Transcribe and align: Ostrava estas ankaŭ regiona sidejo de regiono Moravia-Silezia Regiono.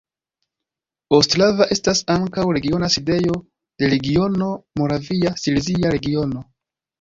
Ostrava 1.17 1.67
estas 1.75 2.01
ankaŭ 2.13 2.45
regiona 2.57 2.89
sidejo 2.95 3.35
de 3.83 3.91
regiono 3.93 4.49
Moravia-Silezia 4.83 5.95
Regiono. 5.99 6.45